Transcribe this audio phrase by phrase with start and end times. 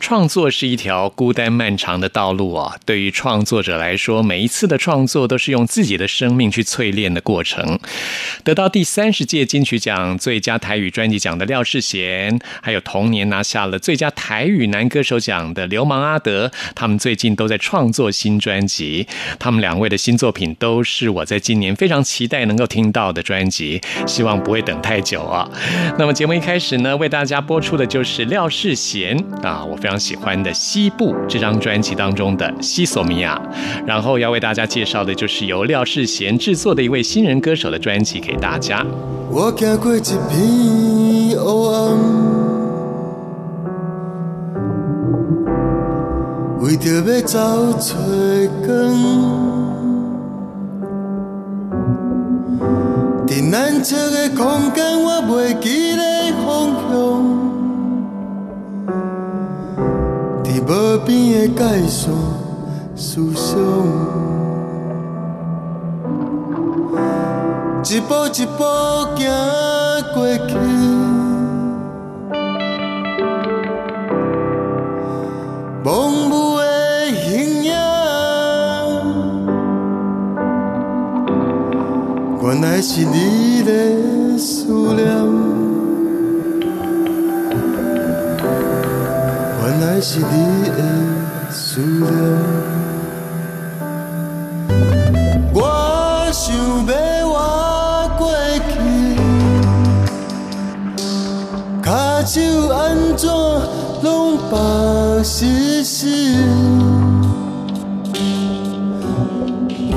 [0.00, 2.76] 创作是一条孤单漫长的道路啊！
[2.84, 7.78] 对于创作者来说，每一次的创作都是用自己的生命去淬炼的过程。
[8.44, 19.06] 得到第三十届金曲奖最佳台语专辑奖的廖世贤，还有同年拿下了最佳台语男歌手奖的流氓阿德，他们最近都在创作新专辑。
[19.38, 23.80] 他们两位的新作品都是我在今年非常期待能够听到的专辑。
[24.06, 25.48] 希望不会等太久啊！
[25.98, 33.40] 那么节目一开始呢，为大家播出的就是廖世贤啊，我非常喜欢的《西部》这张专辑当中的《西索米亚》，
[33.86, 38.84] 然后要为大家介绍的就是由廖世贤制作的一位新人歌手的专辑给大家。
[39.30, 41.38] 我过一片，
[46.60, 47.94] 为着要找找
[48.66, 48.68] 光。
[53.26, 56.02] 在难测的空间，我袂记个
[56.44, 56.46] 方
[56.90, 57.37] 向。
[60.60, 62.10] 无边的界线，
[62.96, 63.58] 思想，
[67.84, 68.62] 一步一步
[69.16, 69.20] 行
[70.14, 70.50] 过去。
[75.84, 75.86] 模
[76.28, 76.62] 糊的
[77.14, 77.24] 形
[77.64, 77.72] 影
[82.42, 83.70] 原来是你的
[84.36, 85.06] 思念，
[89.88, 90.24] 原来是你
[90.76, 90.82] 的
[91.50, 92.12] 思念。
[95.54, 96.54] 我想
[96.84, 96.92] 要
[97.26, 97.34] 活
[98.18, 98.20] 过
[98.68, 98.70] 去，
[101.82, 101.88] 脚
[102.26, 102.36] 手
[102.68, 102.76] 安
[103.16, 103.26] 怎
[104.02, 104.54] 拢白
[105.24, 106.36] 湿湿，
[109.94, 109.96] 我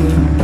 [0.00, 0.39] City.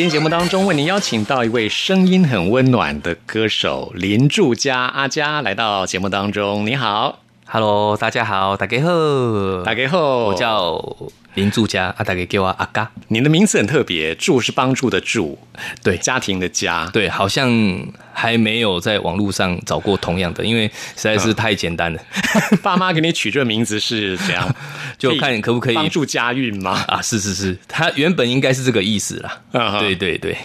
[0.00, 6.64] 今天节目当中，为您邀请到一位声音很温暖的歌手林祝佳阿佳来到节目当中。
[6.64, 7.18] 你好，
[7.52, 10.80] Hello，大家好，大家好，大家好，我叫
[11.34, 12.88] 林住家啊，大家叫我阿嘎。
[13.08, 15.36] 你的名字很特别，住是帮助的住，
[15.82, 17.50] 对家庭的家，对，好像
[18.12, 22.00] 还没有在网络上找过同样的，因为实在是太简单了。
[22.62, 24.54] 爸妈给你取这个名字是怎样？
[24.96, 26.84] 就看可不可以帮助家运吗？
[26.86, 29.80] 啊，是是是，他原本应该是这个意思啦。
[29.80, 30.36] 对对对，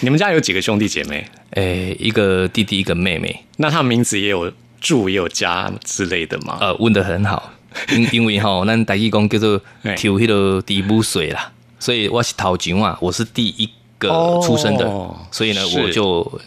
[0.00, 1.26] 你们家有几个兄弟姐妹？
[1.52, 6.58] 诶，一个弟弟，一个妹妹，那他们名字也有祝也有家之类的吗？
[6.60, 7.52] 呃，问的很好，
[7.92, 9.94] 因 因为哈，咱台语讲叫做嘿。
[9.94, 13.68] 抽迄个第母水啦，所以我是头前啊，我是第一
[13.98, 14.08] 个
[14.42, 16.40] 出生的，哦所以呢，我就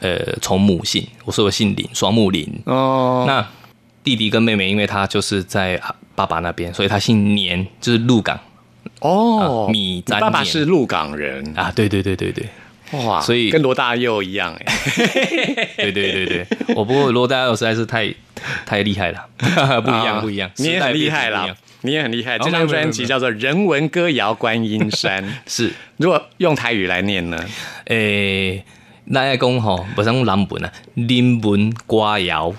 [0.00, 2.48] 呃从母姓，我说我姓林，双木林。
[2.66, 3.44] 哦，那
[4.04, 5.80] 弟弟跟妹妹，因为他就是在
[6.14, 8.38] 爸爸那边，所以他姓年，就是鹿港。
[9.00, 9.66] 哦。
[9.66, 11.44] 啊，米爸爸是鹿港人。
[11.58, 11.72] 啊。
[11.74, 12.48] 对对对对对，
[12.92, 14.76] 哇，所以跟罗大佑一样 哎。
[15.76, 18.12] 对对对对，我不过罗大佑实在是太
[18.64, 19.26] 太厉害了，
[19.82, 22.36] 不一样啊不一样，你也很厉害啦你也很厉害。
[22.36, 25.72] 哦这张专辑叫做《人文歌谣观音山》， 是。
[25.98, 27.38] 如果用台语来念呢？
[27.86, 28.64] 诶，
[29.06, 32.52] 那要讲吼，不是讲南文啊，林文歌谣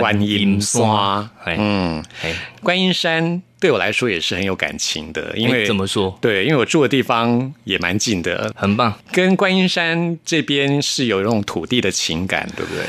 [0.00, 6.16] 观音山，哎嗯，哎，观音山对我来说也是很有感情的，因为哎怎么说？
[6.20, 8.92] 对，因为我住的地方也蛮近的，很棒。
[9.12, 12.84] 跟观音山这边是有那种土地的情感，对不对？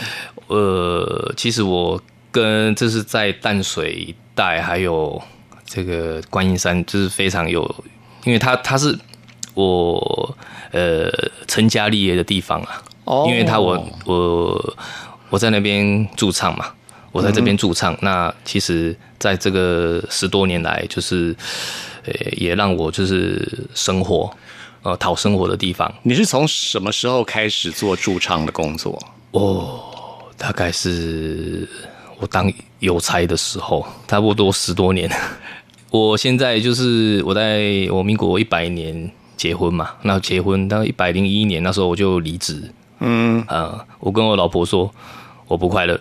[0.48, 2.02] 呃，其实我
[2.32, 5.22] 跟这是在淡水一带，还有
[5.66, 7.64] 这个观音山，就是非常有，
[8.24, 8.98] 因为它它是
[9.54, 10.38] 我
[10.72, 11.12] 呃
[11.48, 12.82] 成家立业的地方啊。
[13.06, 14.78] 哦因为他我我
[15.30, 16.72] 我在那边驻唱嘛，
[17.14, 17.98] 我在这边驻唱。
[18.02, 21.34] 那其实在这个十多年来，就是
[22.06, 24.30] 呃也让我就是生活
[24.82, 25.90] 呃讨生活的地方。
[26.04, 29.02] 你是从什么时候开始做驻唱的工作？
[29.32, 29.80] 哦
[30.36, 31.66] 大概是
[32.20, 35.10] 我当邮差的时候，差不多十多年。
[35.92, 42.62] 我现在就是我在我民国一百年结婚嘛，那结婚到一百零一年那时候我就离职。
[43.00, 44.92] 嗯，呃，我跟我老婆说
[45.48, 46.00] 我不快乐。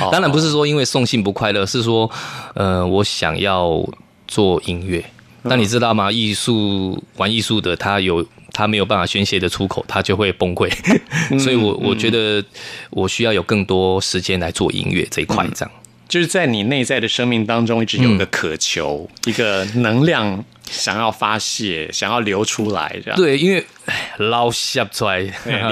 [0.00, 2.10] 哦 当然不是说因为送信不快乐，是说
[2.54, 3.82] 呃我想要
[4.26, 5.04] 做音乐。
[5.42, 6.12] 那你知道吗？
[6.12, 10.70] 艺术玩艺术的，他有他没有办法宣泄的出口，他就会崩溃。
[11.40, 12.44] 所以我我觉得
[12.90, 15.72] 我需要有更多时间来做音乐这一块，这样。
[16.06, 23.16] 就是在你内在的生命当中，一直有一个渴求，一个能量想要发泄，想要流出来，这样。
[23.18, 25.18] 对，因为唉捞下 出来，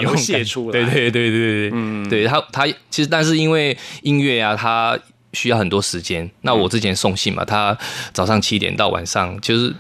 [0.01, 0.73] 流泻出来。
[0.73, 4.99] 对对对对对，嗯，对他他其实但是因为音乐啊，他
[5.33, 6.29] 需要很多时间。
[6.43, 7.77] 那我之前送信嘛，他
[8.13, 9.73] 早上七点到晚上，就是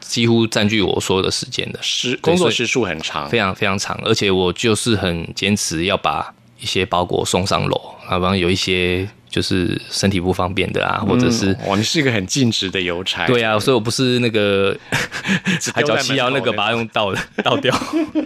[0.00, 11.56] 几乎占据我所有的时间的，时工作时数很长，非常非常长，而且我就是很坚持要把一些包裹送上楼，啊，不然有一些就是身体不方便的啊，或者是。
[11.66, 13.26] 哦，你是一个很尽职的邮差。
[13.26, 14.76] 对啊，所以我不是那个
[15.74, 17.74] 海角七幺那个把它用倒的倒掉，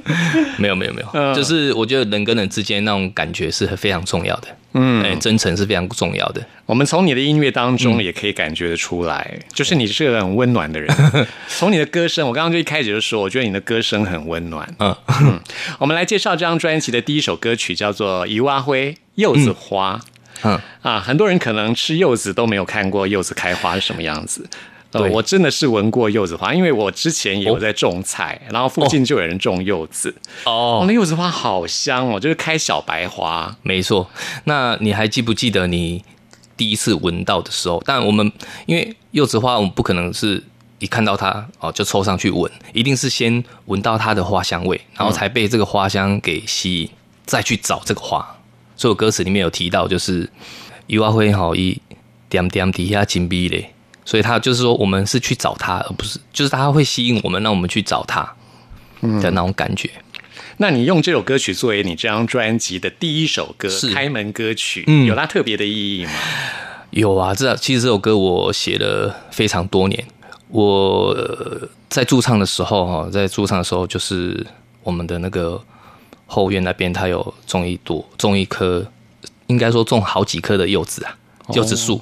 [0.58, 6.44] 没有没有没有，嗯就是我觉得人跟人之间那种感觉是非常重要的，嗯，哎，真诚是非常重要的。
[6.66, 10.92] 我们从你的音乐当嗯中也可以感觉得出来，就是你是个很温暖的人。
[11.46, 14.68] 从你的歌声，我刚刚就一开始就说，我觉得你的歌声很温暖。
[14.80, 14.94] 嗯，
[15.78, 19.94] 我们来介绍这张专辑的第一首歌曲，叫做《一蛙灰柚子花》。
[19.98, 20.10] 嗯
[20.82, 24.48] 啊，很多人可能吃柚子都没有看过柚子开花是什么样子。
[24.92, 30.14] 呃，对我真的是闻过柚子花，因为我之前也有在种菜，然后附近就有人种柚子。
[30.44, 33.56] 哦，哦，那柚子花好香哦，就是开小白花。
[33.62, 34.08] 没错。
[34.44, 36.04] 那你还记不记得你
[36.56, 37.82] 第一次闻到的时候？
[37.84, 38.30] 但我们
[38.66, 40.42] 因为柚子花，我们不可能是
[40.78, 46.90] 一看到它哦就凑上去闻，一定是先闻到它的花香味，然后才被这个花香给吸引，
[47.24, 48.35] 再去找这个花。
[48.76, 50.30] 所有歌词里面有提到，就是
[50.86, 51.80] 伊娃会好一
[52.28, 53.70] 点点底下紧逼嘞，
[54.04, 58.22] 所以他就是说我们是去找他，而不是就是他会吸引我们，让我们去找他
[59.00, 59.90] 的那种感觉。
[60.58, 66.10] 那你用这首歌曲作为你这张专辑的第一首歌是开门歌曲，嗯有它特别的意义吗？
[66.90, 70.02] 有啊，这其实这首歌我写了非常多年。
[70.48, 74.46] 我呃在驻唱的时候哈，在驻唱的时候，就是
[74.82, 75.62] 我们的那个
[76.26, 78.86] 后院那边，他有种一朵种一棵，
[79.46, 81.16] 应该说种好几棵的柚子啊，
[81.54, 82.00] 柚子树。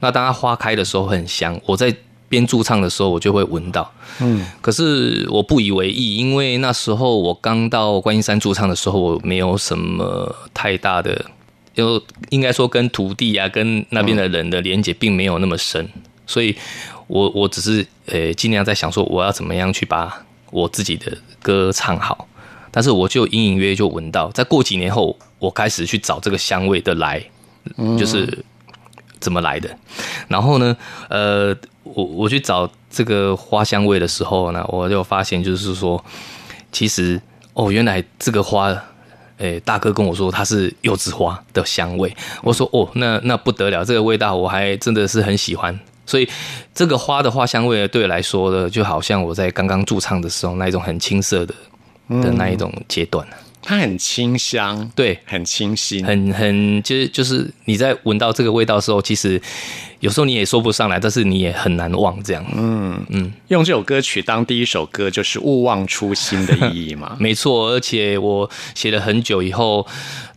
[0.00, 1.94] 那当它花开的时候很香，我在
[2.28, 3.90] 边驻唱的时候，我就会闻到。
[4.20, 11.24] 嗯，可是我不以为意，因为那时候我刚到观音山驻唱的时候，我没有什么太大的，
[11.72, 15.88] 就应该说跟徒弟啊，跟那边的人的连接并没有那么深，
[16.26, 16.54] 所以
[17.06, 22.25] 我我只是呃尽量在想说我要怎么样去把我自己的歌唱好，
[22.76, 27.24] 但是我就隐隐约约就闻到，在过几年后，我开始去找这个香味的来，
[27.98, 28.44] 就是
[29.18, 29.74] 怎么来的。
[30.28, 30.76] 然后呢，
[31.08, 36.04] 呃，我我去找这个花香味的时候呢，我就发现就是说，
[36.70, 37.18] 其实
[37.54, 38.78] 哦，原来这个花，
[39.38, 45.80] 诶，大哥跟我说它是柚子花的香味，我说哦，那那不得了，这个味道我还真的是很喜欢。
[46.04, 46.28] 所以
[46.74, 51.54] 这个花的花香味，对我来说呢，就好像我在刚刚驻唱的时候那一种很青涩的
[52.08, 53.26] 的那一种阶段。
[53.68, 59.42] 它很清香，对，很清新，很很就是就是你在闻到这个味道的时候，其实
[59.98, 62.44] 有时候你也说不上来，但是你也很难忘这样。
[62.54, 67.16] 嗯嗯，用这首歌曲当第一首歌，就是勿忘初心的意义嘛。
[67.18, 67.70] 没错。
[67.70, 69.84] 而且我写了很久以后，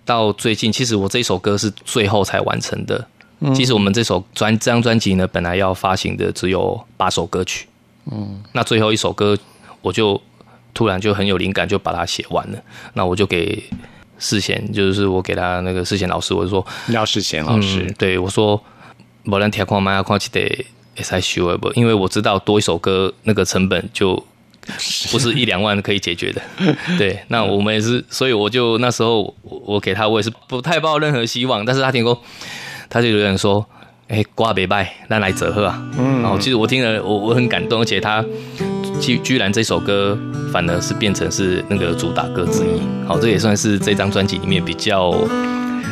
[0.03, 3.07] 到最近，其实我这首歌是最后才完成的。
[3.53, 7.67] 其实我们这首专这张专辑呢，本来要发行的只有八首歌曲。
[8.11, 9.37] 嗯，那最后一首歌，
[9.81, 10.19] 我就
[10.73, 12.59] 突然就很有灵感，就把它写完了。
[12.93, 13.63] 那我就给
[14.17, 18.61] 世贤，就是我给他那个世贤老师，我就说，廖世贤老师嗯，，对我说，
[19.25, 21.71] 无咱听看麦看起得会使修的不？
[21.73, 24.15] 因为我知道多一首歌那个成本就
[25.11, 26.41] 不是一两万可以解决的。
[26.97, 32.21] 对，那我们也是，所以我就那时候我我给他，我也是不太抱任何希望，但是他听过，
[32.89, 33.65] 他就有人说。
[34.09, 35.87] 哎，瓜别拜，那来折贺啊！
[35.95, 38.25] 嗯，然后其实我听了，我我很感动，而且他
[38.99, 40.17] 居居然这首歌
[40.51, 42.81] 反而是变成是那个主打歌之一。
[43.07, 45.11] 好，这也算是这张专辑里面比较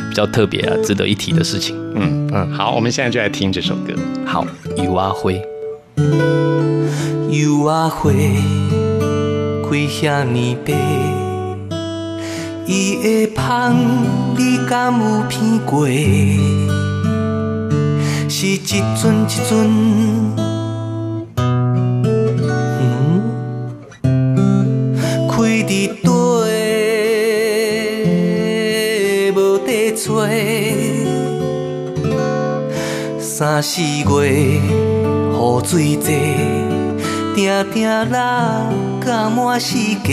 [0.08, 1.76] 比较特别啊，值得一提的事情。
[1.94, 3.92] 嗯嗯，好，我们现在就来听这首歌。
[4.24, 4.46] 好，
[4.76, 5.42] 雨啊灰，
[7.30, 10.72] 油啊花开遐尼白，
[12.66, 13.74] 伊的香
[14.36, 15.86] 你敢有闻过？
[18.28, 20.27] 是一阵一阵，
[33.38, 34.60] 三四月雨
[35.64, 36.08] 水多，
[37.36, 38.16] 定定落
[39.00, 40.10] 甲满世界。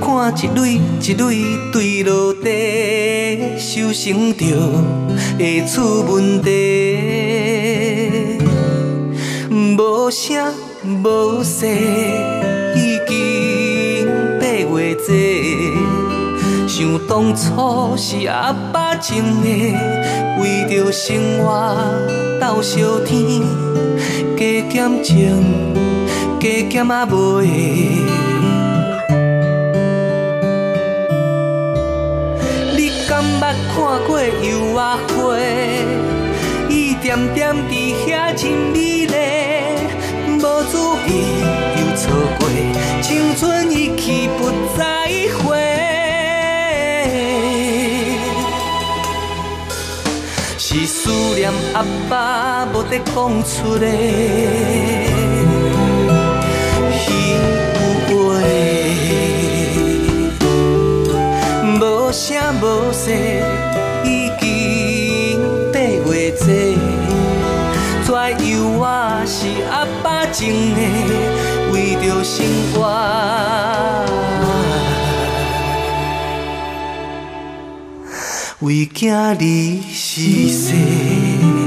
[0.00, 1.36] 看一蕊一蕊
[1.70, 2.48] 坠落地，
[3.58, 4.46] 收成着
[5.38, 6.48] 会出问题。
[9.50, 10.54] 无声
[11.04, 11.66] 无息，
[16.96, 19.48] 想当初是阿爸种的，
[20.40, 21.76] 为着生活
[22.40, 23.42] 斗相天，
[24.34, 25.74] 加减情，
[26.40, 27.42] 加减啊袂。
[32.74, 35.36] 你敢捌看过油啊花？
[36.70, 39.14] 伊点点伫遐真美丽，
[40.38, 40.40] 无
[40.72, 41.44] 注意
[41.76, 42.48] 又错过，
[43.02, 45.10] 青春一去不再
[45.44, 45.65] 回。
[51.06, 53.86] 思念阿爸无得讲出的，
[56.98, 57.04] 虚
[58.08, 58.12] 话。
[61.78, 63.12] 无声无息，
[64.02, 64.44] 已经
[65.72, 66.44] 八月节。
[68.04, 68.10] 纸
[68.50, 70.42] 油啊是阿爸种
[70.74, 70.80] 的，
[71.72, 72.44] 为着生
[72.74, 72.74] 活，
[78.58, 79.36] 为囝儿
[80.18, 81.65] 死世。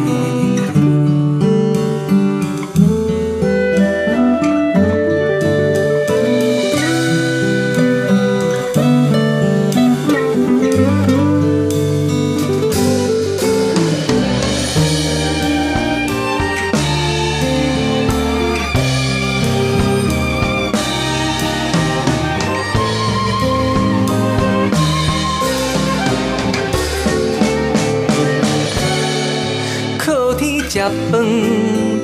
[30.80, 31.22] 食饭，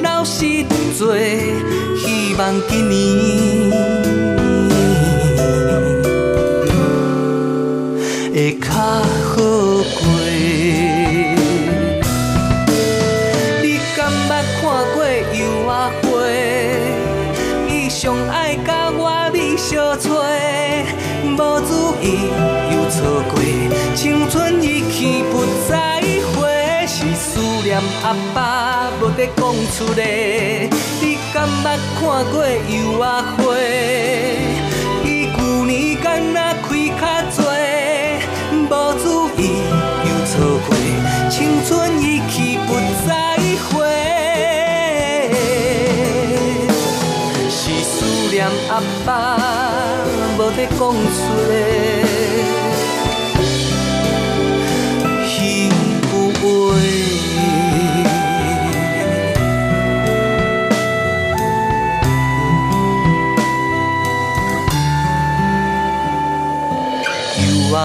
[0.04, 0.66] 老实
[0.98, 3.72] 做，希望今年
[8.34, 10.04] 会较好过。
[13.64, 13.66] 你
[13.96, 14.30] 敢捌
[14.60, 14.62] 看
[14.94, 14.98] 过
[15.32, 15.70] 油画
[16.04, 16.04] 花？
[17.70, 19.02] 伊上爱甲我
[19.34, 20.10] 你相找，
[21.24, 22.04] 无注意
[22.74, 23.34] 又错过，
[23.96, 25.34] 青春一去不
[25.70, 25.74] 再
[26.36, 26.44] 回，
[26.86, 28.40] 是思念阿爸
[29.16, 29.42] 无得讲
[29.72, 30.04] 出来。
[31.00, 31.66] 你敢捌
[31.98, 33.56] 看过油画花？
[35.06, 35.08] 伊
[35.38, 36.68] 旧年敢若开
[37.00, 37.02] 较
[37.38, 37.40] 多，
[38.52, 38.62] 无
[39.02, 39.06] 注
[39.42, 39.42] 意
[40.04, 40.34] 又错
[40.68, 40.70] 过，
[41.30, 42.36] 青春一去
[42.68, 42.70] 不
[43.08, 43.10] 再
[43.70, 43.74] 回。
[47.50, 47.96] 是思
[48.30, 48.36] 念
[48.68, 49.38] 阿爸，
[50.38, 51.16] 无得讲出
[51.50, 51.54] 来。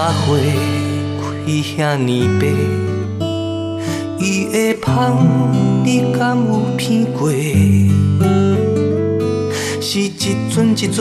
[0.01, 0.25] 花开
[1.61, 2.47] 遐尼白，
[4.17, 4.91] 伊的香
[5.85, 7.29] 你敢有闻过？
[9.79, 10.09] 是一
[10.49, 10.97] 阵一阵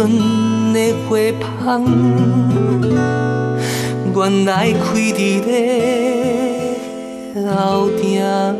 [0.75, 1.17] 的花
[1.65, 1.67] 香，
[4.15, 6.77] 原来开伫咧
[7.57, 8.55] 后庭的。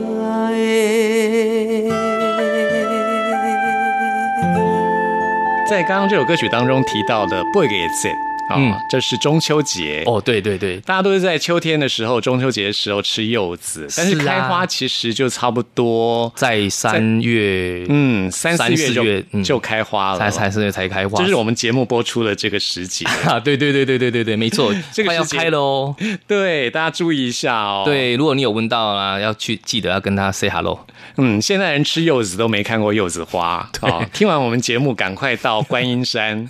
[5.69, 8.11] 在刚刚这首歌曲当中提到的“不给节”
[8.51, 10.03] 啊嗯，这是中秋节。
[10.07, 23.05] 哦，对对对，大家都是在秋天的时候，中秋节的时候吃柚子，但是开花其实就差不多，在三月，嗯，三四月就就开花了，才三四月才开花，这是我们节目播出的这个时节。
[23.27, 25.95] 啊，对对对对对对对，没错， 这个时间开了哦。
[26.27, 30.87] 对，大家注意一下哦。，对，如果你有问到啊，要去记得要跟他 say hello。
[31.17, 34.05] 嗯，现在人吃柚子都没看过柚子花 啊。
[34.13, 36.49] 听完我们节目，赶快到观音山，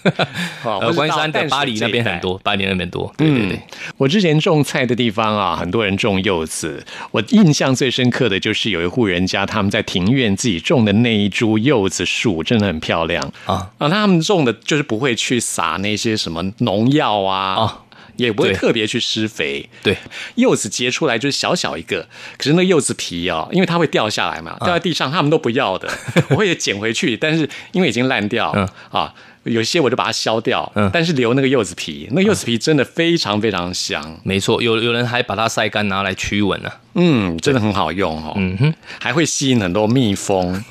[0.63, 2.21] 哦，或呃，是关山到淡水的巴黎那边很。
[2.21, 3.13] 多，八年那边多。
[3.17, 3.61] 对对对，嗯
[3.97, 6.85] 我之前种菜的地方啊，很多人种柚子。
[7.11, 13.89] 我印象最深刻的就是有一户人家，他们在庭院自己种的那一株柚子树，真的很漂亮啊啊！
[13.89, 17.55] 他们种的就是不会去撒那些什么农药啊。
[17.55, 17.79] 啊
[18.21, 19.97] 也不会特别去施肥，对，
[20.35, 22.07] 柚子结出来就是小小一个，
[22.37, 25.91] 可是那个柚子皮哦，因为它会掉下来嘛，掉在地上，他们都不要的，
[26.31, 28.69] 我会捡回去，但是因为已经烂掉，嗯。
[28.91, 30.91] 啊，有些我就把它削掉，嗯。
[30.93, 36.71] 但是留那个柚子皮，那个柚子皮真的非常非常香，没错，有有人还把它晒干拿来驱蚊呢。
[36.95, 40.63] 嗯，真的很好用哦，嗯哼，还会吸引很多蜜蜂，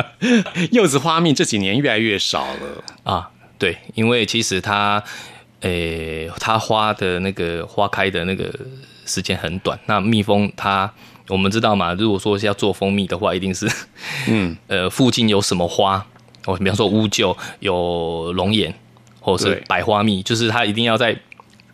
[0.72, 5.02] 柚子花蜜这几年越来越少了，啊，对，因为其实它，
[5.60, 8.52] 诶、它花的那个花开的那个
[9.06, 9.78] 时间很短。
[9.86, 10.90] 那蜜蜂它，
[11.28, 13.68] 我们知道嘛，如果说是要做蜂蜜的话，一定是，
[14.28, 16.06] 嗯， 呃，附近有什么花，
[16.46, 18.74] 哦，比方说乌桕有龙眼，
[19.20, 21.16] 或者是百花蜜，就是它一定要在。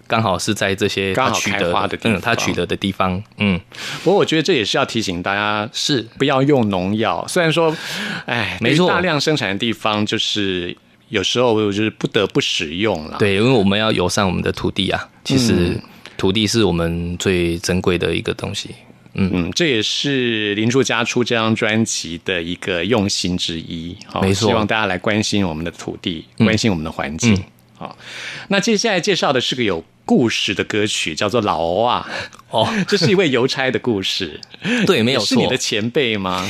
[0.08, 3.60] 刚好是在这些刚好开它取得花的地方嗯，它取得的地方，嗯，
[4.04, 7.26] 不过我觉得这也是要提醒大家是不要用农药。
[7.26, 7.76] 虽然说，
[8.24, 10.76] 哎，没错大量生产的地方就是
[11.08, 15.82] 有时候我就是不得不使用了。，对，因为我们要友善我们的土地啊，其实嗯
[16.16, 18.70] 土地是我们最珍贵的一个东西。
[19.14, 23.96] 嗯嗯，这也是林柱家出这张专辑的一个用心之一。
[24.06, 27.34] 好没错希望大家来关心我们的土地，关心我们的环境。
[27.34, 27.44] 嗯
[27.78, 27.98] 好，
[28.48, 32.08] 那接下来介绍的是个有故事的歌曲，叫做《老欧啊》。
[32.48, 34.40] 哦， 这是一位邮差的故事，
[34.86, 36.42] 对，没有错是你的前辈吗？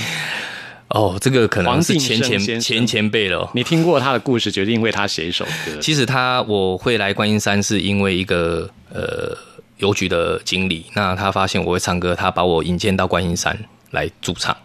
[0.89, 3.51] 哦，这个可能是前前前前辈了哦。
[3.55, 5.81] 你听过他的故事，决定为他写一首歌。
[5.81, 9.37] 其实他我会来观音山，是因为一个呃
[9.79, 13.59] 邮局的经理，那他发现我会唱歌，他把我引荐到观音山
[13.91, 14.57] 来驻唱。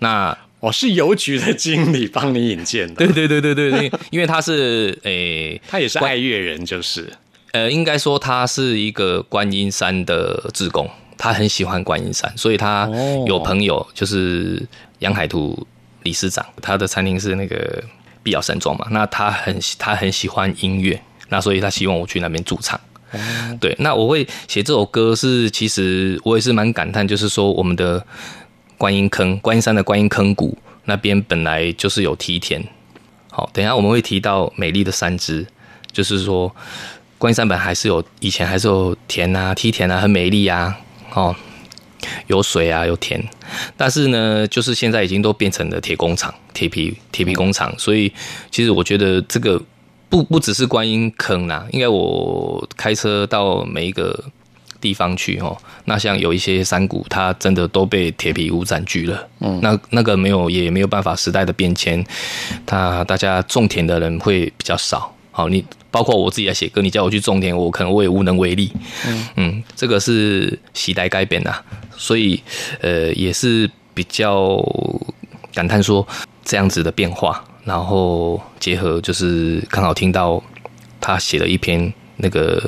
[0.00, 7.10] 那我是邮局的经理帮你引荐的，对对对对对对，因为他是 诶、他也是爱乐人，就是
[7.52, 14.62] 呃，应该说他是一个观音山的志工，他很喜欢观音山，所以他哦有朋友就是
[15.00, 15.66] 杨海图
[16.04, 17.82] 理事长，他的餐厅是那个
[18.22, 22.80] 碧瑶山庄嘛，那他很他很喜欢音乐，那所以他希望我去那边驻唱。
[23.60, 28.06] 对，那我会写这首歌是，其实我也是蛮感叹，就是说我们的
[28.78, 32.64] 观音坑，观音山的观音坑谷那边本来就是有梯田。
[33.30, 35.44] 好，等一下我们会提到美丽的山枝，
[35.90, 36.54] 就是说
[37.18, 40.78] 观音山本来还是有以前还是有田啊、梯田啊，很美丽啊，
[41.14, 41.34] 哦，
[42.26, 43.22] 有水啊，有田，
[43.76, 48.12] 但是呢，就是现在已经都变成了铁工厂、铁皮铁皮工厂，所以
[48.50, 49.60] 其实我觉得这个
[50.08, 54.24] 不不只是观音坑啦，应该我开车到每一个
[54.80, 59.28] 地方去哦，那像有一些山谷，它真的都被铁皮屋占据了。
[59.40, 62.02] 嗯，那那个没有也没有办法，时代的变迁，
[62.64, 65.14] 它大家种田的人会比较少。
[65.32, 68.72] 好，你包括我自己在写歌，你叫我去种田，我可能我也无能为力。
[69.06, 71.54] 嗯嗯，这个是时代改变呐，
[71.96, 72.42] 所以
[72.80, 74.62] 呃也是比较
[75.52, 76.06] 感叹说
[76.44, 80.42] 这样子的变化，然后结合就是刚好听到
[81.00, 82.62] 他写了一篇那个。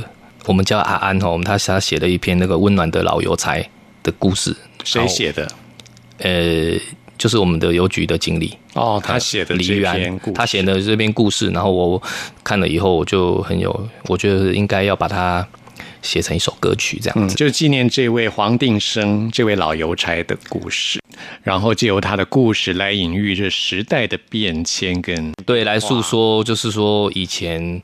[0.46, 3.64] 我们叫阿安哦，我们他他写了一篇那个温暖的老邮差
[4.02, 5.46] 的故事，谁写的？
[6.18, 6.72] 呃，
[7.18, 12.02] 就是我们的邮局的经理哦，他写的这篇故，他写的这篇故事，然后我
[12.42, 15.46] 看了以后，我就很有，我觉得应该要把它
[16.02, 21.00] 写成一首歌曲，这样子，就纪念这位黄定生这位老邮差的故事，
[21.42, 27.80] 然后借由他的故事来隐喻这时代的变迁跟对，来诉说，就是说以前。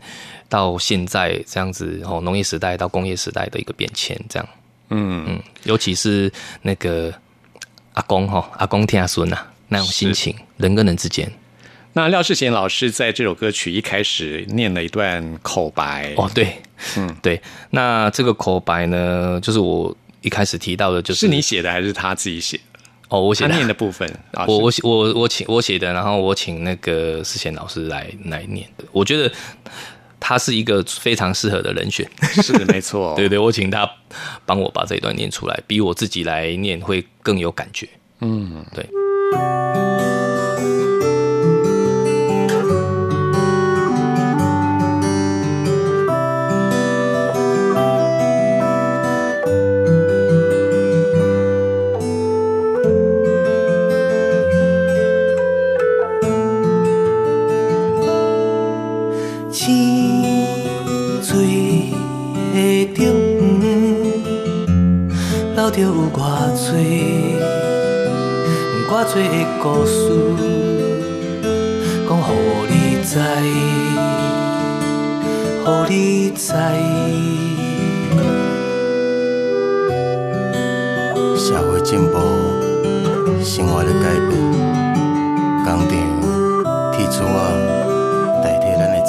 [0.50, 4.48] 到现在这样子，哦，农业时代到工业时代的一个变迁，这样，
[4.88, 5.26] 嗯。
[5.28, 7.12] 嗯，尤其是那个
[7.98, 11.28] 阿公哈，阿公听阿孙呐，那种心情，人跟人之间。
[11.94, 16.62] 那廖世贤老师在这首歌曲一开始念了一段口白，哦，对，
[16.96, 22.78] 嗯，对，那这个口白呢，就是我一开始提到的，就是是你写的还是他自己写的？
[23.08, 24.08] 哦，我写念的部分，
[24.46, 29.32] 我我我我请我写的，然后我请那个世贤老师来来念的，我觉得。
[30.20, 32.08] 他是一个非常适合的人选，
[32.42, 33.14] 是的，没错。
[33.16, 33.88] 对对，我请他
[34.44, 37.88] 帮我把这一段念出来，比我自己来念会更有感觉。
[38.20, 38.86] 嗯，对。
[69.62, 70.02] 故事
[72.08, 72.34] 讲，予
[72.68, 73.14] 你知，
[75.64, 76.42] 予你知。
[81.36, 82.18] 社会进步，
[83.44, 84.30] 生活的改变，
[85.64, 85.90] 工厂
[86.92, 87.38] 铁柱啊
[88.42, 89.08] 代替咱的田，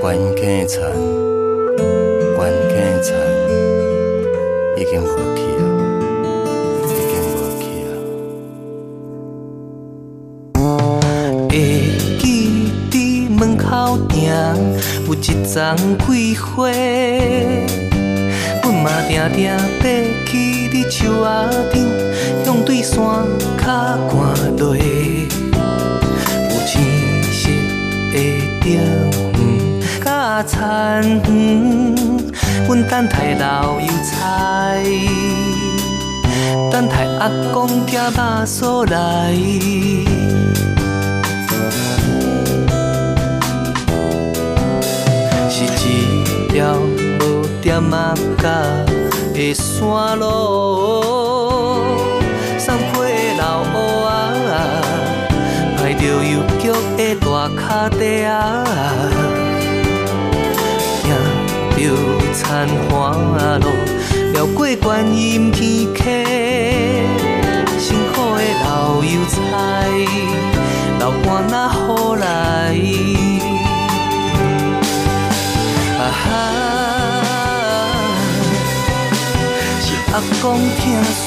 [0.00, 0.74] 关起的田，
[4.76, 5.40] 田已经无去
[7.88, 7.90] 啊。
[11.48, 11.52] 会
[12.18, 12.24] 记
[12.90, 12.94] 伫
[13.30, 14.12] 门口埕
[15.06, 15.54] 有一丛
[16.06, 16.68] 桂花，
[18.62, 19.40] 阮嘛定定
[19.80, 19.82] 爬
[20.26, 20.32] 去
[20.70, 21.26] 你树仔
[21.72, 21.74] 顶，
[22.44, 22.94] 向对山
[23.56, 24.14] 脚看
[24.58, 24.76] 落。
[24.76, 24.80] 有
[26.66, 26.72] 青
[27.32, 27.48] 色
[28.12, 28.14] 的
[28.60, 28.64] 灯
[30.04, 30.06] 甲
[30.42, 30.54] 田
[31.24, 31.26] 园，
[32.66, 34.15] 阮等待老油菜，
[36.70, 38.00] 等待阿公寄肉
[38.44, 39.34] 酥来。
[45.48, 46.78] 是一条
[47.20, 47.96] 无点仔
[48.42, 48.44] 角
[49.32, 50.24] 的山路，
[52.58, 53.74] 送花的老乌
[54.48, 54.50] 仔，
[55.76, 56.62] 排着邮局
[56.96, 57.58] 的大脚
[57.98, 58.34] 底啊，
[61.02, 61.04] 行
[61.76, 61.76] 着
[62.34, 62.44] 田
[62.90, 62.94] 花
[63.58, 63.66] 路，
[64.34, 66.00] 绕过观音天溪，
[67.78, 69.36] 辛苦的老油菜，
[70.98, 72.24] 流汗哪好来？
[75.98, 76.24] 啊哈
[79.80, 80.44] 是阿公
[80.78, 80.82] 疼
[81.24, 81.26] 孙。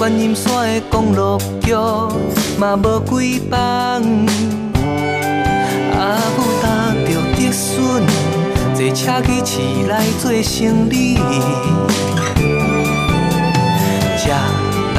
[0.00, 2.08] 观音山的公路桥
[2.58, 3.60] 嘛无几房，
[5.92, 8.02] 阿母担着竹笋，
[8.74, 11.16] 坐车去市内做生理。
[14.16, 14.32] 车
[14.94, 14.98] 来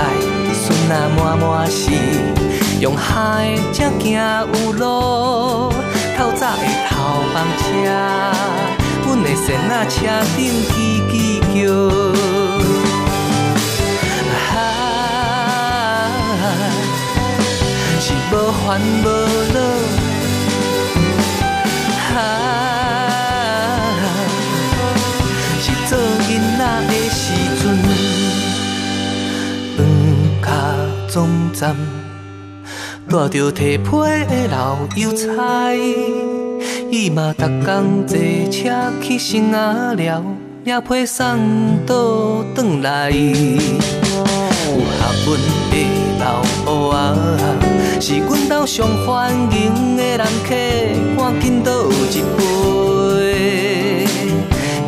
[0.54, 0.62] 笋
[0.92, 1.90] 啊满满是，
[2.80, 5.74] 用海才行有路。
[6.16, 6.94] 透早的头
[7.34, 7.64] 班车，
[9.08, 9.98] 阮的仙仔车
[10.38, 10.72] 顶叽
[11.10, 11.12] 叽
[11.56, 12.21] 叫。
[18.72, 19.06] 盼无。
[22.16, 22.24] 啊，
[25.60, 27.22] 是做囡仔的时
[27.62, 27.62] 阵，
[29.76, 29.80] 两
[30.42, 30.48] 脚
[31.10, 31.20] 总
[31.52, 31.76] 站，
[33.10, 33.90] 带着提皮
[34.30, 35.76] 的老油菜，
[36.90, 38.18] 伊嘛逐工坐
[38.50, 40.24] 车去生阿了。
[40.64, 41.26] 也配送
[41.86, 43.18] 倒转来，有
[44.78, 45.38] 学问
[45.72, 45.76] 的
[46.20, 46.26] 老
[46.92, 47.14] 阿
[47.60, 47.71] 公。
[48.02, 50.56] 是阮兜上欢迎的人客，
[51.16, 51.72] 赶紧倒
[52.10, 54.08] 一杯。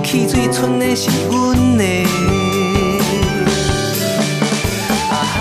[0.03, 1.83] 汽水剩的是阮的，
[5.11, 5.37] 啊哈，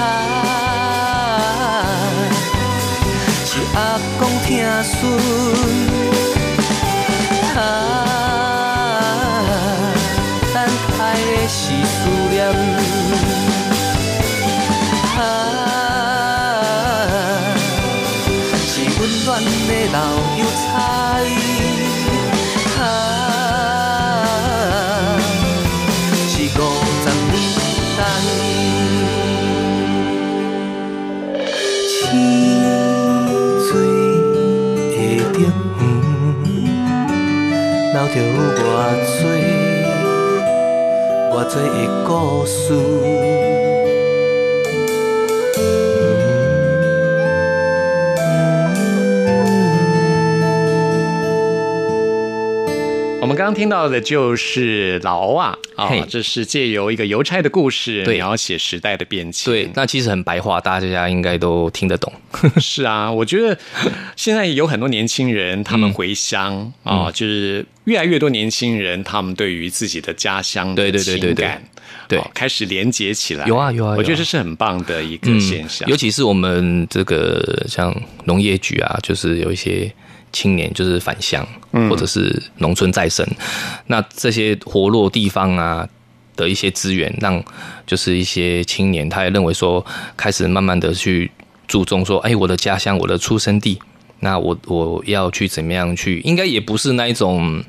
[3.47, 4.51] 是阿公疼
[4.85, 5.01] 孙，
[7.57, 7.59] 啊，
[10.53, 10.57] 等
[10.99, 11.97] 待的是思
[12.31, 12.37] 念，
[19.93, 20.01] 暖的老
[20.39, 20.73] 邮差，
[22.81, 22.83] 啊，
[26.29, 26.61] 是五
[27.03, 27.35] 十年
[27.99, 28.01] 代。
[31.89, 31.93] 清
[33.69, 33.71] 水
[34.91, 34.95] 的
[35.33, 35.37] 顶，
[37.93, 38.61] 留着偌多
[41.31, 41.57] 偌多的
[42.07, 42.09] 故
[42.47, 43.22] 事。
[53.55, 59.53] 听到的就是劳啊啊嘿，这是借由一个邮差的故事，对描写时代的变迁。
[59.53, 62.13] 对，那其实很白话，大家应该都听得懂。
[62.61, 63.57] 是啊，我觉得
[64.17, 71.59] 现在有很多年轻人，他们回乡嗯啊、就是越来越多年轻人，他们对于自己的家乡的对对对对对
[72.09, 73.47] 对哦开始连接起来。
[73.47, 75.89] 有啊有啊有啊我觉得这是很棒的一个现象。
[75.89, 79.93] 尤其是我们这个像农业局啊，就是有一些
[80.33, 81.47] 青年就是返乡，
[81.89, 83.27] 或者是农村再生，
[83.87, 85.89] 那这些活络地方啊
[86.35, 87.43] 的一些资源，让
[87.87, 89.85] 就是一些青年，他也认为说，
[90.17, 91.31] 开始慢慢的去
[91.69, 93.79] 注重说，哎，我的家乡，我的出生地，
[94.21, 97.63] 那我我要去怎么样去，应该也不是那一种。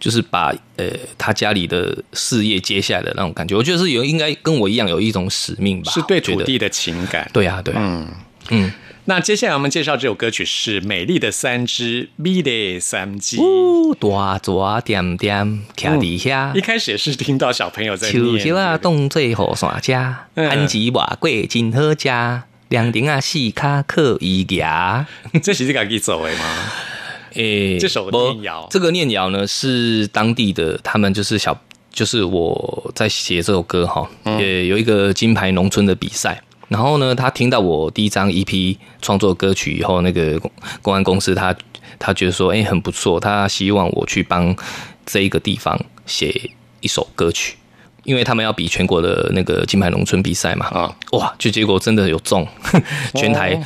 [0.00, 0.86] 就是把呃
[1.16, 7.30] 他家里的事业接下来的那种感觉，我觉得是有应该跟我一样有一种使命吧，是对土地的情感。
[7.32, 8.08] 对啊，对啊，嗯。
[8.50, 8.72] 嗯，
[9.06, 13.36] 那接下来我们介绍这首歌曲是《美丽的三只米的三季》。
[13.42, 19.92] 呜，大蛇点点徛伫遐一，开始也是听到小朋友在树念叶啊这个冻做雨伞食，
[20.36, 25.06] 嗯番薯外果真好食，凉亭啊四卡可以牙。
[25.42, 26.72] 这是自己做的吗？
[27.34, 31.60] 诶、这首不念谣这个念谣呢是当地的，他们就是小，
[31.92, 36.42] 就是我在写这首歌哈，嗯也有一个金牌农村的比赛。
[36.68, 40.50] 然后呢，他听到我第一张 EP 创作歌曲以后，那个公
[40.82, 41.54] 公安公司他
[41.98, 44.54] 他觉得说，哎、很不错，他希望我去帮
[45.04, 46.50] 这一个地方写
[46.80, 47.56] 一首歌曲，
[48.04, 50.66] 因为他们要比全国的那个金牌农村比赛嘛。
[50.66, 52.46] 啊，哇，就结果真的有中，
[53.14, 53.62] 全台、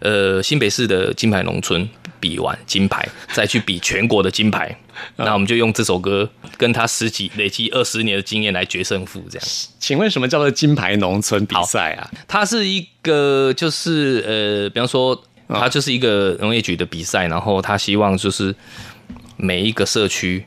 [0.00, 1.88] 呃新北市的金牌农村
[2.20, 4.76] 比完金牌，再去比全国的金牌，
[5.16, 9.48] 那我们就用这首歌跟他十几累积二十年的经验来决胜负，这样。
[9.78, 12.10] 请问什么叫做金牌农村比赛啊？
[12.26, 15.10] 它是一个就是呃，比方说，
[15.48, 18.54] 哦它就是一个农业局的比赛，然后他希望就是
[19.36, 20.44] 每一个社区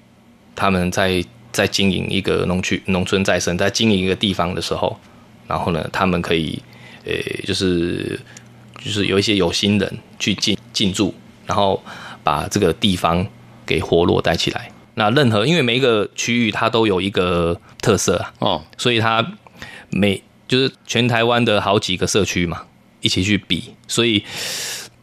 [0.56, 5.00] 他们在在经营一个农区农村再生，在经营一个地方的时候，
[5.48, 6.62] 然后呢，他们可以
[7.06, 7.14] 呃，
[7.46, 8.20] 就是
[8.84, 11.14] 就是有一些有心人去进进驻，
[11.46, 11.82] 然后
[12.24, 13.26] 把这个地方
[13.70, 14.72] 给活络带起来。
[14.96, 19.26] 那任何因为每一个区域它都有一个特色啊，哦，所以它
[19.92, 22.64] 每就是全台湾的好几个社区嘛，
[23.02, 24.24] 一起去比，所以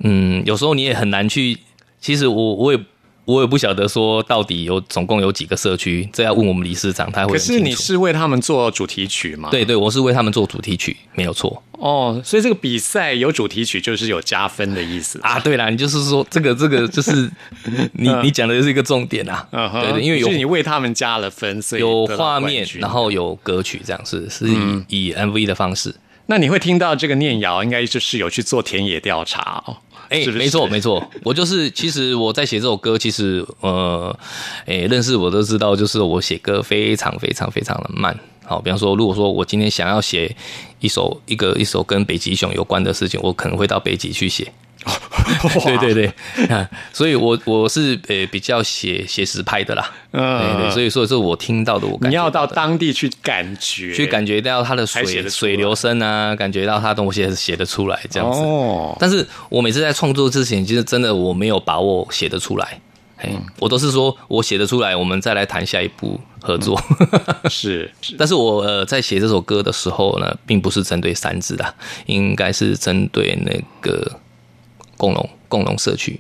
[0.01, 1.59] 嗯，有时候你也很难去。
[1.99, 2.79] 其实我我也
[3.27, 7.39] 我也不晓得说到底有总共有几个社区，这要问我们理事长，他会可。
[7.39, 9.49] 是你是为他们做主题曲吗？
[9.51, 15.41] 对对，我是为他们做主题曲，没有错哦，所以这个比赛有主题曲就是有加分的意思啊。
[15.41, 17.29] 对啦，你就是说这个 这个就是
[17.95, 19.47] 你你讲的就是一个重点啊。
[19.51, 25.93] 嗯哼对对，因为有是你为他们加了分，所以有画面，然后有歌曲，这样是是以、嗯以 MV 的方式。
[26.29, 29.77] 那你会听到这个念谣，应该就是有去做田野调查哦。
[30.09, 34.17] 哎、没错没错，我就是其实我在写这首歌，其实呃，
[34.67, 38.19] 哎、认识我都知道，就是我写歌非常非常非常的慢。
[38.45, 40.37] 好，比方说，如果说我今天想要写
[40.79, 44.53] 一首一个一首跟北极熊有关的事情，我可能会到北极去写。
[45.65, 58.39] 对对对， 啊，所以我我是呃比较写写实派的啦，嗯对对，所以说是我听到的，我感你要到当地去感觉，去感觉到它的水水流声啊，感觉到它东西写得出来这样子。
[58.41, 62.81] 哦，但是我每次在创作之前，其实真的我没有把握写得出来，
[63.17, 66.81] 嘿，我都是说我写得出来，我们再来谈下一步合作。
[67.51, 68.15] 是 是。
[68.17, 71.75] 但是我呃在写这首歌的时候呢，并不是针对三字的，
[72.07, 74.21] 应该是针对那个
[74.97, 76.19] 共荣共荣社区，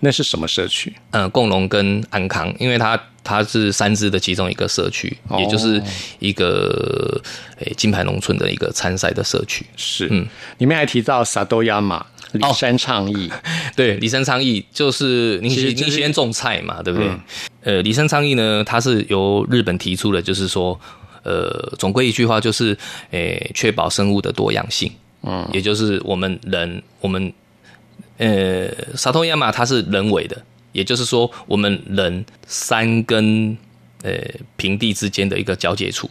[0.00, 0.92] 那是什么社区？
[1.10, 5.80] 呃，共荣跟安康，因为它它是三支的其中一个社区，哦也就是
[6.18, 7.20] 一个
[7.58, 9.64] 诶金牌农村的一个参赛的社区。
[9.76, 10.26] 是，嗯
[10.58, 13.30] 里面还提到萨多亚马里山倡议，
[13.76, 17.08] 对，李山倡议就是您您先种菜嘛，对不对？
[17.08, 17.20] 嗯
[17.64, 20.78] 呃，李山倡议呢，它是由日本提出的，就是说，
[21.22, 22.76] 呃，总归一句话就是，
[23.12, 24.90] 诶、确保生物的多样性。
[25.22, 27.32] 嗯，也就是我们人，我们
[28.18, 30.40] 呃，沙托亚马它是人为的，
[30.72, 33.56] 也就是说，我们人山跟
[34.02, 34.12] 呃
[34.56, 36.08] 平地之间的一个交界处。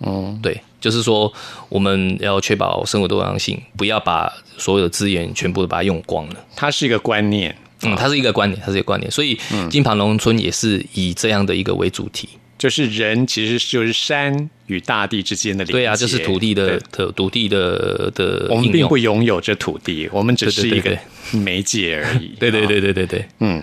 [0.00, 1.32] 嗯，对，就是说
[1.68, 6.36] 我们要确保生物多样性，不要把所有的资源全部都把它用光了。
[6.56, 9.38] 它是一个观念，嗯，它是一个观念，它是一个观念，所以
[9.70, 12.28] 金盘龙村也是以这样的一个为主题。
[12.62, 15.72] 就是人其实就是山与大地之间的连接。
[15.72, 18.96] 对啊，就是土地的对的土地的的我们并不。
[18.96, 20.96] 拥有这土地，我们只是一个
[21.32, 22.34] 媒介而已。
[22.38, 23.60] 对对啊，对对对对，嗯，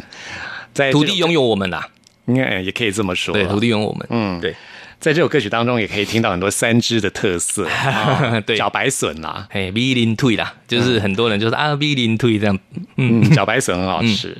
[0.73, 1.87] 在土地拥有我们啦，
[2.25, 3.33] 应该也可以这么说。
[3.33, 4.05] 对，土地拥有我们。
[4.09, 4.53] 嗯对，
[4.99, 12.59] 在这首歌曲当中，也可以听到很多三支的特色，啊 对小白笋啦，嘿，V 零退啦，就是很多人就是啊 V 零退这样。
[12.97, 14.35] 嗯，小白笋很好吃。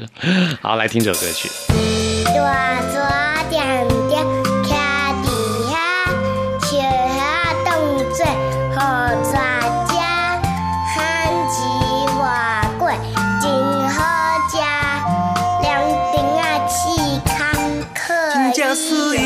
[0.60, 1.48] 好，来听这首歌曲。
[2.26, 3.88] 大蛇点
[18.88, 19.20] 水，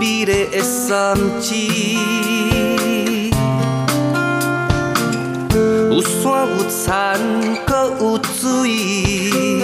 [0.00, 1.54] 美丽的三枝，
[5.90, 7.20] 有山有田，
[7.66, 9.59] 搁有水。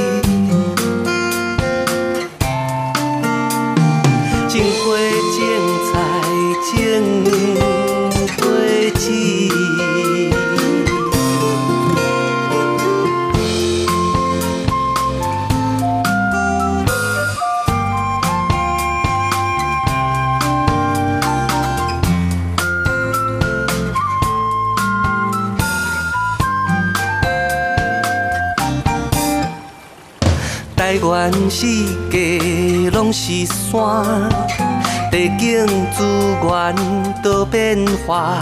[33.18, 34.28] 是山，
[35.10, 36.04] 地景资
[36.44, 36.74] 源
[37.22, 38.34] 多变化，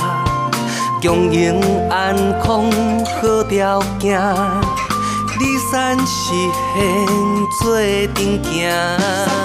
[1.00, 2.64] 经营安康
[3.04, 4.20] 好条件，
[5.38, 6.34] 你山是
[6.74, 6.82] 现
[7.62, 7.78] 做
[8.14, 9.43] 阵行。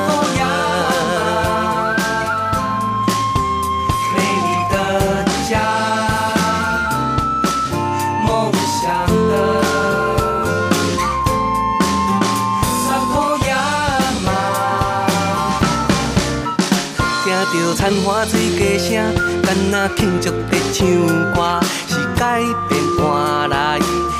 [17.90, 20.86] 着田花水歌声，干那庆祝在唱
[21.34, 23.80] 歌，是改变换来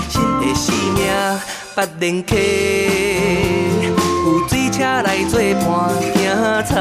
[0.10, 1.06] 新的生命。
[1.76, 2.32] 八连溪
[4.26, 5.68] 有水车来做伴
[6.16, 6.18] 行
[6.68, 6.74] 田，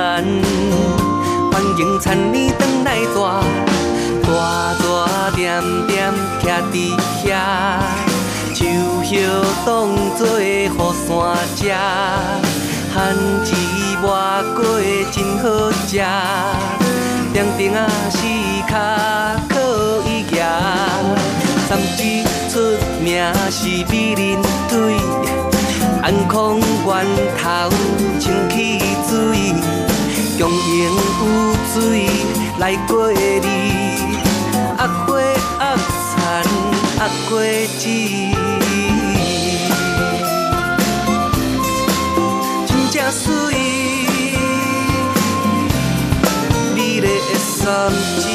[1.53, 3.17] 欢迎田年转来大，
[4.23, 4.27] 大
[4.81, 6.75] 大点点徛伫
[7.23, 7.27] 遐。
[8.55, 8.65] 树
[9.05, 9.29] 叶
[9.65, 9.67] 当
[10.17, 10.69] 作雨
[11.07, 11.09] 伞
[11.55, 11.63] 遮，
[12.95, 13.55] 番薯
[14.03, 14.09] 外
[14.57, 14.59] 粿
[15.13, 15.45] 真好
[15.87, 15.97] 食，
[17.33, 17.79] 凉亭啊
[18.11, 18.17] 是
[18.69, 18.73] 脚
[19.49, 19.55] 可
[20.07, 20.37] 以行。
[21.69, 22.53] 三枝出
[23.03, 23.07] 名
[23.51, 24.97] 是美人腿，
[26.03, 26.91] 安康源
[27.37, 27.71] 头
[28.19, 29.13] 清气水，
[30.39, 31.25] 供应有
[31.73, 31.77] 水
[32.59, 33.15] 来过日，
[34.79, 35.07] 阿花
[35.59, 35.77] 阿
[36.17, 36.17] 田
[36.99, 37.33] 阿果
[37.79, 37.81] 子。
[43.11, 43.33] 水，
[46.75, 47.91] 美丽的三
[48.21, 48.27] 枝。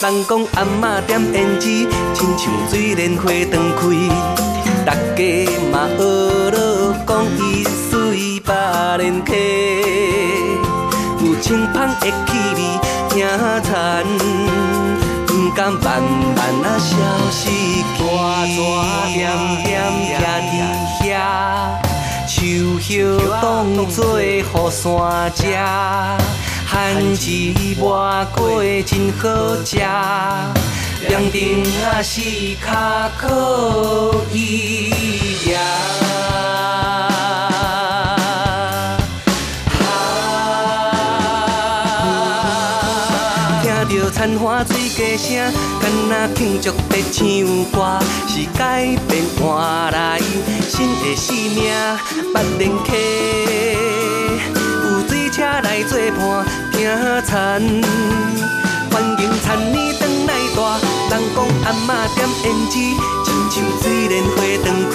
[0.00, 1.64] 人讲阿嬷点胭脂，
[2.12, 3.80] 亲像水莲花长开，
[4.84, 5.18] 大家
[5.70, 6.00] 嘛学
[6.50, 6.56] 了
[7.06, 7.40] 讲伊
[7.88, 8.50] 水百
[8.98, 9.30] 莲溪。
[11.24, 12.10] 有清芳的气
[12.56, 12.58] 味，
[13.10, 13.14] 听
[13.62, 13.72] 田，
[14.98, 15.01] 不
[15.54, 16.96] 敢慢慢啊消
[17.30, 17.50] 失去。
[17.98, 18.04] 大
[18.46, 18.50] 大
[19.08, 19.16] 点
[19.64, 19.70] 点
[20.18, 20.52] 徛伫
[21.02, 21.06] 遐，
[22.26, 22.34] 树
[22.88, 22.92] 叶
[23.40, 23.42] 当
[23.88, 24.82] 作雨伞
[25.34, 25.42] 遮，
[26.66, 26.72] 番
[27.14, 27.24] 薯
[27.84, 27.86] 外
[28.34, 29.22] 粿真好
[29.64, 29.76] 食，
[31.08, 32.20] 凉亭啊是
[32.56, 32.66] 较
[33.18, 33.22] 可
[34.32, 34.36] 以
[35.44, 35.52] 行。
[44.94, 47.24] 歌声，敢若庆祝在唱
[47.72, 50.20] 歌，是改变换来
[50.68, 51.72] 新的生命。
[52.34, 52.90] 捌连溪
[54.84, 56.76] 有水车来做伴，听
[57.26, 57.32] 田。
[58.90, 60.58] 欢迎田年转来大，
[61.10, 62.74] 人讲阿嬷点胭脂，
[63.24, 64.94] 亲像水莲花断开。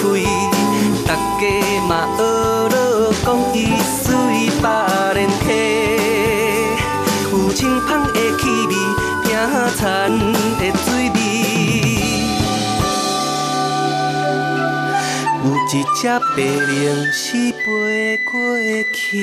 [1.06, 1.42] 大家
[1.88, 2.76] 嘛学了
[3.24, 3.56] 讲伊
[4.04, 4.06] 水
[4.62, 4.66] 百
[5.14, 5.46] 莲溪，
[7.32, 8.72] 有清芳的气味，
[9.76, 10.10] 田
[10.58, 11.16] 的水味。
[15.44, 15.98] 有一只
[16.36, 18.58] 白灵是飞过
[18.92, 19.14] 去。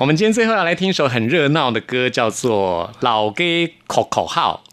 [0.00, 4.64] 我们今天最后要来听一首很热闹的歌，叫做《老给口口号》。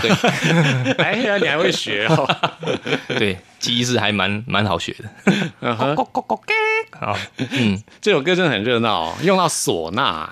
[0.00, 0.08] 对
[1.04, 2.24] 哎呀，你还会学哦？
[3.18, 5.34] 对，记忆是还蛮蛮好学的。
[5.58, 7.18] 嗯哼好，
[7.50, 10.30] 嗯，这首歌真的很热闹，用到唢呐。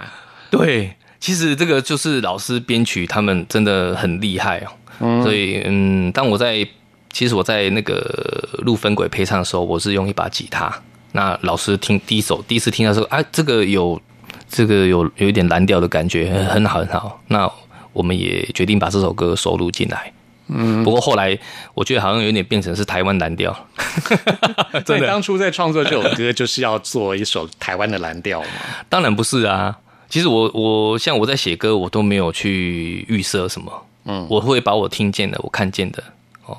[0.51, 4.61] 对，其实这个就是老师编曲，他们真的很厉害
[5.01, 5.25] 哦。
[5.25, 6.65] 所以，嗯，当我在
[7.11, 10.73] 其实我在那个录分轨配唱的时候，我是用一把吉他。
[11.13, 14.01] 那老师听第一首，第一次听到说，啊，这个有
[14.49, 17.21] 这个有有一点蓝调的感觉，很很好很好。
[17.29, 17.51] 那
[17.93, 20.13] 我们也决定把这首歌收录进来。
[20.49, 21.37] 嗯，不过后来
[21.75, 23.57] 我觉得好像有点变成是台湾蓝调。
[24.85, 28.49] 真的，当初在创作这首歌就是要做一首台湾的蓝调嘛？
[28.89, 29.77] 当然不是啊。
[30.09, 33.87] 其实我我像我在写歌，我都没有去预设什么。
[34.05, 36.01] 嗯，我会把我听见的、我看见的
[36.45, 36.57] 哦，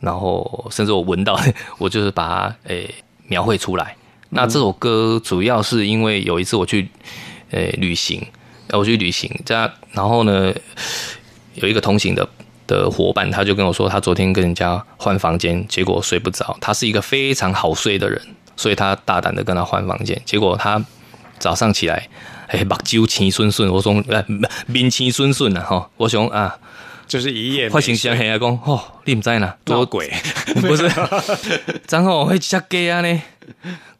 [0.00, 2.92] 然后甚至我闻到的， 我就是把它诶、
[3.28, 3.94] 描绘出来。
[4.30, 6.88] 那这首歌主要是因为有一次我去
[7.50, 8.26] 诶、旅行，
[8.72, 10.52] 我去旅行，这样然后呢
[11.54, 12.28] 有一个同行的
[12.66, 16.54] 的伙伴，他就跟我说，他昨天跟人家换房间，结果睡不着。
[16.60, 18.20] 他是一个非常好睡的人，
[18.54, 20.84] 所以他大胆的跟他换房间，结果他
[21.38, 22.06] 早上起来，
[22.48, 24.22] 哎，目睭青顺顺，我说哎
[24.66, 26.54] 面青顺顺啊，吼，我想啊，
[27.08, 30.12] 就是一夜发型相黑啊，讲哦，你唔知呐，多鬼，
[30.60, 30.82] 不是，
[31.88, 33.22] 然后迄只鸡啊呢，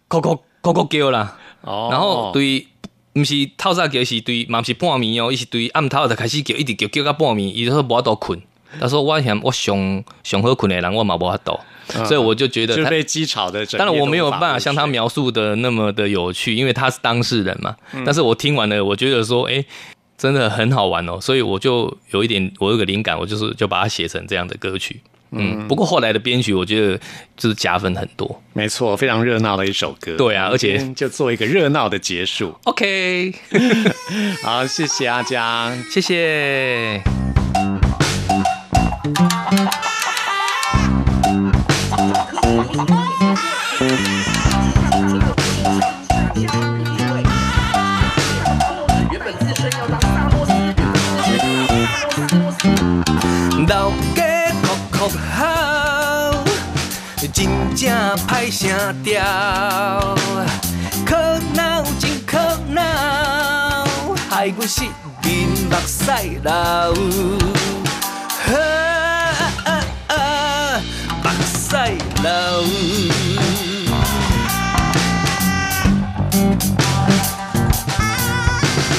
[0.08, 1.88] 咕咕咕咕叫啦，哦。
[1.90, 2.66] 然后对，
[3.14, 8.40] 毋是透早叫，是对，嘛毋是半暝哦，伊是对暗头就开始叫，一直叫叫到半暝，伊就说无法度困。
[8.78, 11.58] 他说我嫌我上上好困的人，我嘛无法度，
[12.04, 13.64] 所以我就觉得他就是被鸡吵的。
[13.64, 17.74] 当然我没有办法像他描述的那么的有趣，因为他是当事人嘛。
[17.94, 18.02] 嗯。
[18.04, 19.64] 但是我听完了，我觉得说，哎、
[20.18, 25.00] 真的很好玩哦，所以我就有一点，我有个灵感，我就是就把它写成这样的歌曲。
[25.30, 26.98] 嗯，不过后来的编曲，我觉得
[27.36, 28.42] 就是加分很多。
[28.54, 30.16] 没错，非常热闹的一首歌。
[30.16, 32.54] 对啊而且就做一个热闹的结束。
[32.64, 33.32] OK，
[34.42, 35.80] 好，谢谢阿江。
[35.90, 37.27] 谢谢。
[57.38, 57.88] 真正
[58.26, 58.68] 歹声
[59.04, 59.22] 调，
[61.06, 62.36] 可恼真可
[62.66, 62.82] 恼，
[64.28, 64.82] 害阮失
[65.22, 66.50] 面目屎流。
[68.50, 68.56] 啊
[69.66, 69.70] 啊
[70.08, 70.82] 啊，
[71.22, 71.76] 目屎
[72.24, 72.28] 流。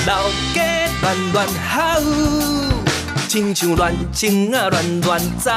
[0.08, 0.24] 老
[0.54, 0.58] 家
[1.02, 1.78] 乱乱吼，
[3.28, 5.52] 亲像乱情啊乱乱走，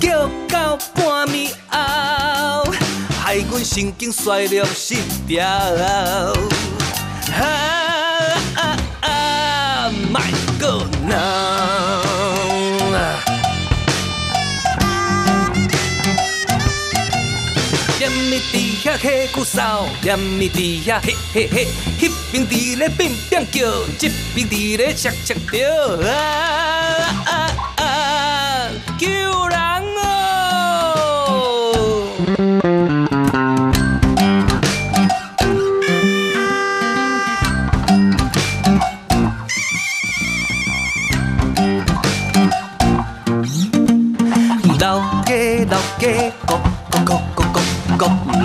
[0.00, 2.72] 叫到半暝后，
[3.22, 5.46] 害阮神经衰弱失调。
[7.36, 7.42] 啊
[8.56, 8.60] 啊
[9.00, 10.20] 啊，莫
[10.58, 11.12] 搁闹！
[17.98, 21.66] 踮你伫遐嘿骨扫，踮你伫遐嘿嘿嘿，
[21.98, 23.60] 迄边伫咧变变叫，
[23.98, 25.58] 这边伫咧切切叫，
[26.06, 26.12] 啊
[27.26, 27.33] 啊！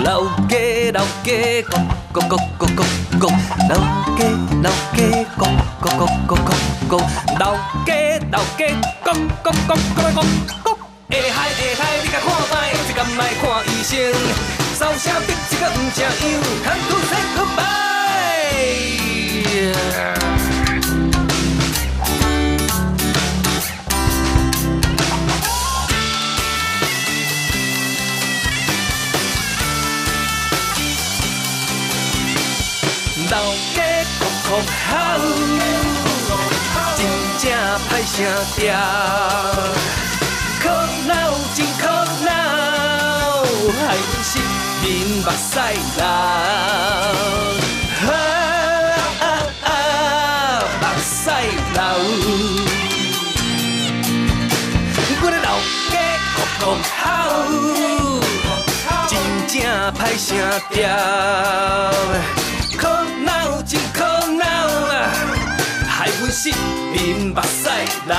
[0.04, 0.56] 老家
[0.94, 1.30] 老家，
[1.68, 1.74] 咕
[2.12, 2.80] 咕咕咕咕
[3.18, 3.22] 咕，
[3.68, 3.72] 老
[4.16, 4.20] 家
[4.62, 4.98] 老家
[5.38, 5.42] 讲
[5.82, 6.50] 讲讲讲讲
[6.90, 6.92] 讲，
[7.38, 7.42] 老
[7.84, 7.88] 家
[8.32, 8.60] 老家
[9.04, 9.08] 讲
[9.44, 10.18] 讲讲讲讲讲，
[11.10, 13.92] 下海下海，你甲看卖，一敢莫看医生，
[14.74, 15.98] 扫声逼一个唔正
[38.20, 38.68] 声调，
[40.60, 40.64] 苦
[41.06, 41.10] 恼
[41.54, 41.82] 真苦
[42.22, 42.28] 恼，
[43.80, 43.82] 害
[44.22, 44.30] 是
[44.82, 45.48] 面目屎
[45.96, 45.98] 流。
[48.06, 48.12] 啊
[49.20, 49.24] 啊
[49.64, 49.68] 啊，
[50.82, 51.24] 目屎
[51.72, 51.78] 流。
[55.22, 55.48] 我的老
[55.90, 55.92] 家
[56.36, 56.62] 哭哭
[57.00, 57.02] 哭，
[59.08, 59.10] 真
[59.48, 59.50] 正
[59.94, 60.28] 歹声
[60.68, 60.78] 调。
[66.20, 66.50] 害阮失
[66.92, 67.70] 面目屎
[68.06, 68.14] 流。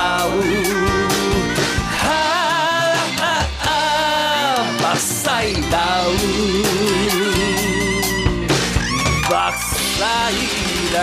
[1.96, 2.04] 啊
[3.20, 3.24] 啊
[3.64, 3.70] 啊，
[4.80, 5.30] 目屎
[5.70, 5.78] 流，
[9.30, 9.62] 目屎
[10.92, 10.98] 流。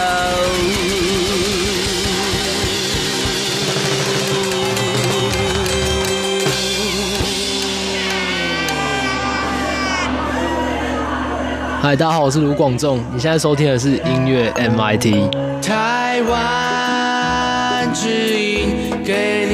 [11.81, 13.01] 嗨，大家好，我是卢广仲。
[13.13, 15.31] 你现在收听的是音乐 MIT。
[15.63, 16.68] 台湾，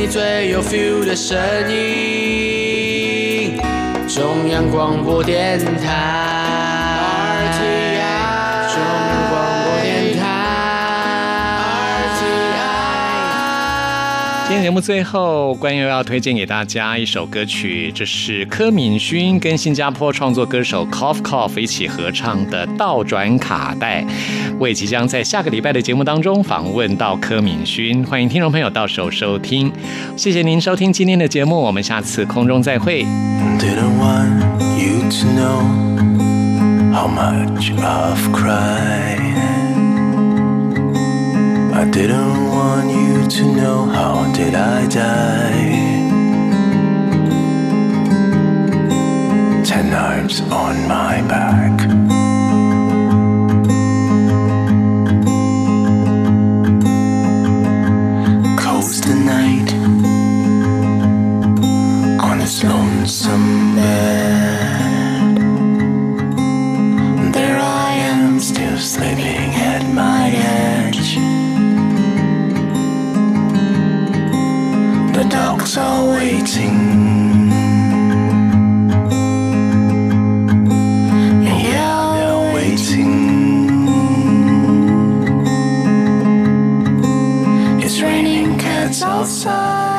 [0.07, 1.38] 最有 feel 的声
[1.70, 3.57] 音。
[4.09, 6.84] 中央广播电台。
[14.74, 24.02] 目最后，关佑要推荐给大家一首歌曲，这是柯敏勋跟新加坡创作歌手 Cough Cough 一起合唱的《倒转卡带》。
[24.58, 29.70] 我也即将在下个礼拜的节目当中访问到柯敏勋，欢迎听众朋友到时候收听。
[30.16, 33.04] 谢谢您收听今天的节目，我们下次空中再会。
[33.60, 35.62] Didn't want you to know
[36.92, 39.23] how much I've cried.
[41.76, 46.04] I didn't want you to know how did I die.
[49.64, 51.76] Ten arms on my back.
[58.56, 59.74] Coast the night
[62.22, 65.36] on his lonesome bed.
[67.34, 70.73] There I am, still sleeping at my edge.
[75.24, 77.50] The dogs are waiting.
[81.42, 83.88] Yeah, they're waiting.
[87.80, 89.93] It's raining cats outside.